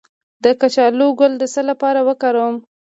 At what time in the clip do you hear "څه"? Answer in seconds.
1.53-1.61